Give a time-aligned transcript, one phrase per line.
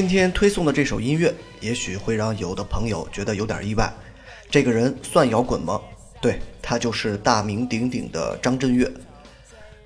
[0.00, 1.30] 今天推送的这首音乐，
[1.60, 3.92] 也许会让有的朋友觉得有点意外。
[4.50, 5.78] 这个人算摇滚吗？
[6.22, 8.90] 对他就是大名鼎鼎的张震岳。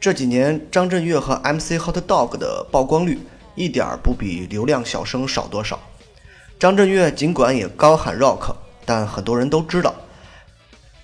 [0.00, 3.20] 这几年，张震岳和 MC Hot Dog 的曝光率
[3.54, 5.78] 一点不比流量小生少多少。
[6.58, 9.94] 张震岳尽管也高喊 rock，但很多人都知道，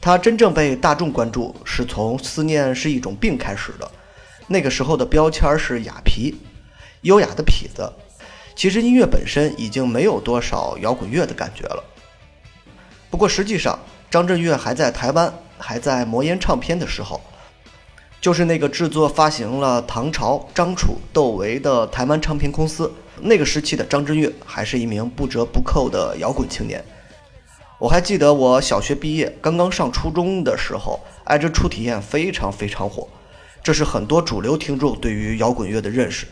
[0.00, 3.88] 他真正被大众关注是从《思念是一种病》开始的。
[4.48, 6.34] 那个时候的标签是雅痞，
[7.02, 7.88] 优雅的痞子。
[8.56, 11.84] 其实音乐本身已经没有多少摇滚乐的感觉了。
[13.10, 13.78] 不过实际上，
[14.10, 17.20] 张震岳还在台湾，还在魔岩唱片的时候，
[18.18, 22.90] 就是那个制作发行了唐朝、张楚、窦唯的台湾唱片公司。
[23.20, 26.82] 那个时期的张震岳还是一名不折不扣的摇滚青年。
[27.78, 33.06] 我还记得我小学毕业，刚刚上初中的时候，《爱之初体验》非常非常火，
[33.62, 36.26] 这是很多主流听众对于摇滚乐的认识。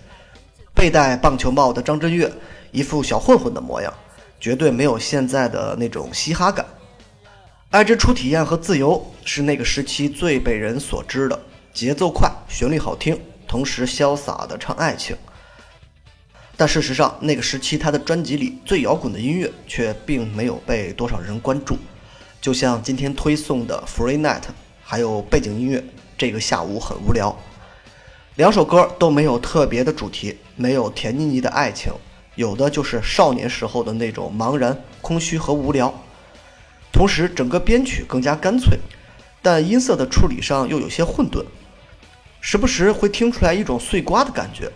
[0.74, 2.30] 佩戴棒球帽的张震岳，
[2.72, 3.92] 一副小混混的模样，
[4.40, 6.66] 绝对没有现在的那种嘻哈感。
[7.70, 11.40] 爱之初体验和自由是那个时期最被人所知的，
[11.72, 15.16] 节奏快，旋律好听，同时潇洒的唱爱情。
[16.56, 21.76] 但事实上，那个时期他的专辑里最摇滚的音乐却并没有被多少人关注。
[22.40, 24.40] 就像今天推送的《Free Night》，
[24.82, 25.82] 还有背景音乐，
[26.18, 27.36] 这个下午很无聊。
[28.36, 31.92] 两首歌都没有特别的主题，没有甜腻腻的爱情，
[32.34, 35.94] 有的就是少年时候的那种茫然、空虚和无聊。
[36.90, 38.76] 同时，整个编曲更加干脆，
[39.40, 41.44] 但音色的处理上又有些混沌，
[42.40, 44.68] 时不时会听出来一种碎瓜的感觉。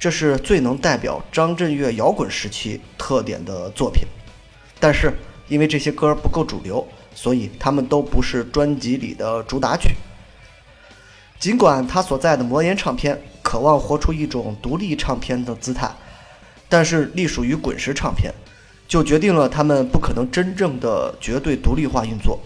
[0.00, 4.02] 这是最能代表张震岳摇滚时期特点的作品。
[4.80, 5.12] 但是，
[5.46, 9.94] 因为这些歌不够主流，所以他们都不是专辑里的主打曲。
[11.38, 15.88] 尽管他所在的魔岩唱片渴望活出一种独立唱片的姿态，
[16.68, 18.34] 但是隶属于滚石唱片，
[18.88, 22.40] 就决定了他们不可能真正的绝对独立化运作。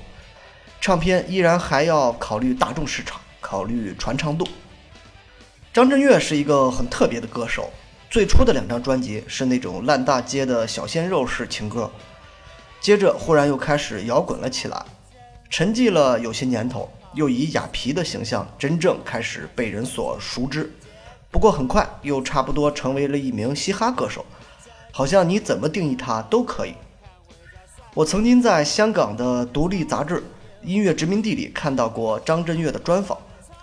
[0.80, 4.46] 唱片依然还要考虑大众市场，考虑传唱度。
[5.72, 7.70] 张震岳是一个很特别的歌手，
[8.10, 11.90] 最初的两张专辑是那种烂大街的小鲜肉式情歌，
[12.78, 14.84] 接着忽然又开始摇滚了起来，
[15.48, 16.90] 沉寂了有些年头。
[17.14, 20.72] 又以雅皮的形象真正开始被人所熟知，
[21.30, 24.24] 不过很快又差不多成为了一名嘻哈歌手，
[24.90, 26.74] 好像你怎么定义他都可以。
[27.94, 30.16] 我曾经在香港的独立杂志
[30.62, 33.18] 《音乐殖民地》里看到过张震岳的专访，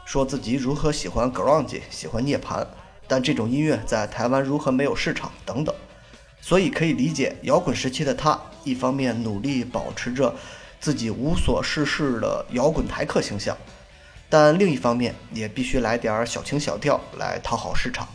[0.06, 2.64] 说自己如何喜欢 grunge，喜欢涅槃，
[3.08, 5.74] 但这种音乐在台湾如何没有市场等等，
[6.42, 10.36] 所以可以理解摇滚时期的他，一方面努力保持着。
[10.79, 13.57] 自己无所事事的摇滚台客形象，
[14.29, 18.07] 但另一方面也必须来点小情小调来讨好市场。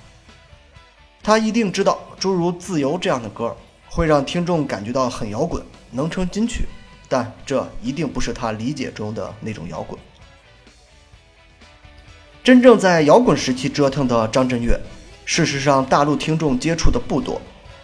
[1.22, 3.56] 他一定知道，诸如《自由》这样的歌
[3.88, 6.66] 会让听众感觉到很摇滚，能成金曲，
[7.08, 9.98] 但这一定不是他理解中的那种摇滚。
[12.42, 14.78] 真正在摇滚时期折腾的张震岳，
[15.24, 17.40] 事实上大陆听众接触的不多。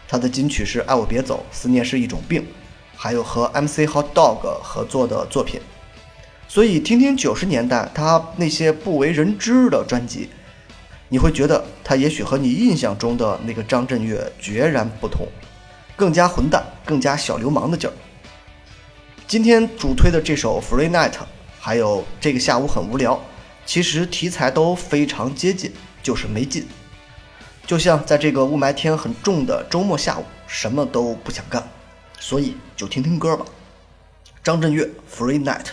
[0.06, 2.42] 他的金曲是《爱我别走》，《思念是一种病》。
[3.02, 5.58] 还有和 MC Hot Dog 合作的作品，
[6.46, 10.28] 所以听听九十年代他那些不为人知的专辑，
[11.08, 15.26] 你会觉得他也许和你印象中的那个张震岳决然不同，
[15.96, 17.92] 更加混蛋，更加小流氓的劲儿。
[19.26, 21.14] 今天主推的这首 Free Night，
[21.58, 23.18] 还有这个下午很无聊，
[23.64, 25.72] 其实题材都非常接近，
[26.02, 26.68] 就是没劲。
[27.66, 31.66] 就像在这个雾霾天很重的周末下午，什么都不想干。
[32.20, 33.44] 所以就听听歌吧，
[34.44, 35.64] 张震岳《Free Night》。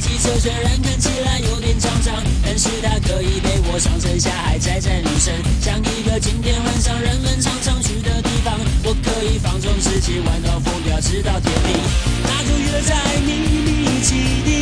[0.00, 8.58] 汽车虽然看起来有点长长，但是它可以陪我上山下海，载载女生，像一个今天晚上人们常常去的地方。
[8.82, 11.76] 我可以放纵自己，玩到疯掉，直到天明。
[12.24, 14.59] 那就约在秘密基地，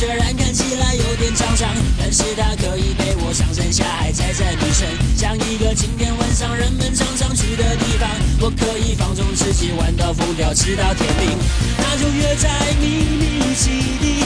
[0.00, 1.68] 虽然看起来有点沧桑，
[1.98, 8.08] 但是它可以陪我上山下海，载载女神，像一个晴天晚上人们常常去的地方。
[8.40, 11.36] 我可以放纵自己，玩到疯掉，直到天明。
[11.76, 12.48] 那就约在
[12.80, 13.68] 秘密基
[14.00, 14.24] 地，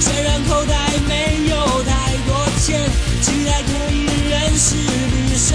[0.00, 0.74] 虽然口袋
[1.06, 1.54] 没有
[1.84, 2.82] 太多钱，
[3.22, 5.54] 期待可以认识女神，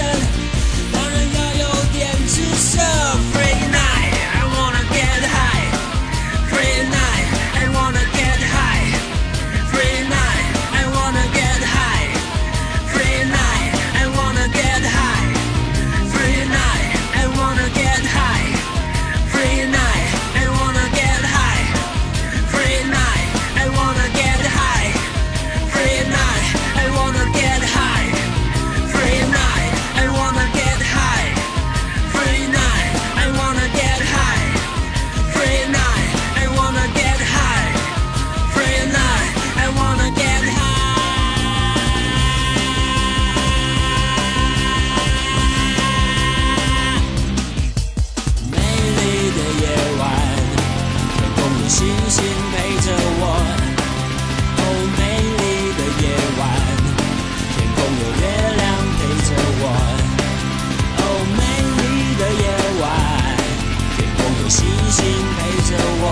[64.54, 65.02] 星星
[65.38, 65.40] 陪
[65.70, 66.04] 着我。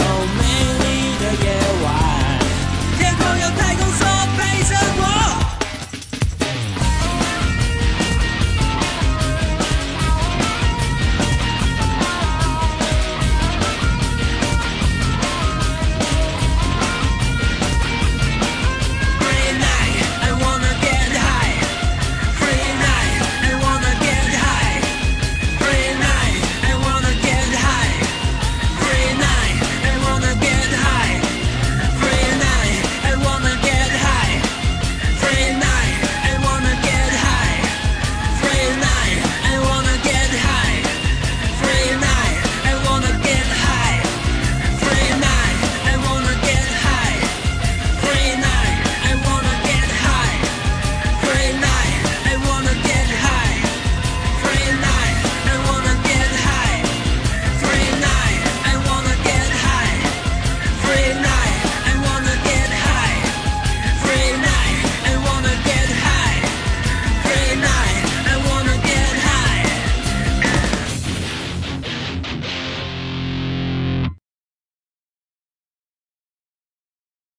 [0.00, 0.02] 哦
[0.36, 0.73] 没有